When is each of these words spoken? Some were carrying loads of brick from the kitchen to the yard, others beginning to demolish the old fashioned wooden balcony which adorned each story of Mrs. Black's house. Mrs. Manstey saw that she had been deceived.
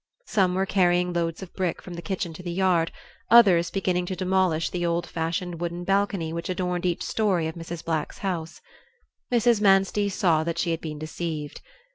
Some 0.25 0.55
were 0.55 0.65
carrying 0.65 1.13
loads 1.13 1.43
of 1.43 1.53
brick 1.53 1.79
from 1.79 1.93
the 1.93 2.01
kitchen 2.01 2.33
to 2.33 2.41
the 2.41 2.49
yard, 2.51 2.91
others 3.29 3.69
beginning 3.69 4.07
to 4.07 4.15
demolish 4.15 4.71
the 4.71 4.83
old 4.83 5.05
fashioned 5.05 5.61
wooden 5.61 5.83
balcony 5.83 6.33
which 6.33 6.49
adorned 6.49 6.87
each 6.87 7.03
story 7.03 7.45
of 7.47 7.53
Mrs. 7.53 7.85
Black's 7.85 8.17
house. 8.17 8.61
Mrs. 9.31 9.61
Manstey 9.61 10.09
saw 10.09 10.43
that 10.43 10.57
she 10.57 10.71
had 10.71 10.81
been 10.81 10.97
deceived. 10.97 11.61